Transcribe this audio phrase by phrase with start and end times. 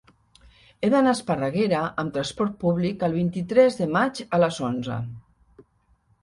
[0.79, 4.99] He d'anar a Esparreguera amb trasport públic el vint-i-tres de maig a les onze.